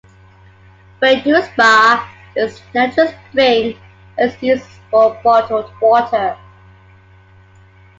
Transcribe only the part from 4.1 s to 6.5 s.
and is used for bottled water.